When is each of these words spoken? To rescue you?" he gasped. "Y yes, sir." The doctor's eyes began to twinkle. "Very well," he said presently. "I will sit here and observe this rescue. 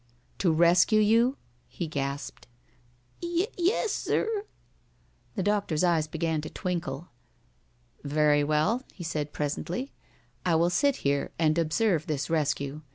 To 0.39 0.51
rescue 0.51 0.99
you?" 0.99 1.37
he 1.67 1.85
gasped. 1.85 2.47
"Y 3.21 3.45
yes, 3.55 3.91
sir." 3.91 4.45
The 5.35 5.43
doctor's 5.43 5.83
eyes 5.83 6.07
began 6.07 6.41
to 6.41 6.49
twinkle. 6.49 7.09
"Very 8.03 8.43
well," 8.43 8.81
he 8.91 9.03
said 9.03 9.31
presently. 9.31 9.91
"I 10.43 10.55
will 10.55 10.71
sit 10.71 10.95
here 11.05 11.33
and 11.37 11.55
observe 11.55 12.07
this 12.07 12.31
rescue. 12.31 12.81